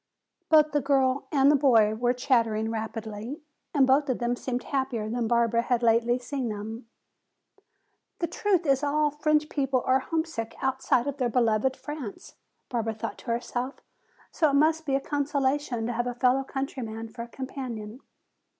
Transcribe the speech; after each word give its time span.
Both 0.49 0.71
the 0.71 0.81
girl 0.81 1.27
and 1.31 1.59
boy 1.59 1.93
were 1.93 2.11
chattering 2.11 2.71
rapidly, 2.71 3.43
and 3.71 3.85
both 3.85 4.09
of 4.09 4.17
them 4.17 4.35
seemed 4.35 4.63
happier 4.63 5.07
than 5.07 5.27
Barbara 5.27 5.61
had 5.61 5.83
lately 5.83 6.17
seen 6.17 6.49
them. 6.49 6.87
"The 8.17 8.25
truth 8.25 8.65
is 8.65 8.81
all 8.83 9.11
French 9.11 9.47
people 9.47 9.83
are 9.85 9.99
homesick 9.99 10.55
outside 10.59 11.05
of 11.05 11.17
their 11.17 11.29
beloved 11.29 11.77
France," 11.77 12.33
Barbara 12.67 12.95
thought 12.95 13.19
to 13.19 13.25
herself. 13.27 13.75
"So 14.31 14.49
it 14.49 14.53
must 14.53 14.87
be 14.87 14.95
a 14.95 14.99
consolation 15.01 15.85
to 15.85 15.93
have 15.93 16.07
a 16.07 16.15
fellow 16.15 16.43
countryman 16.43 17.07
for 17.09 17.21
a 17.21 17.27
companion." 17.27 17.99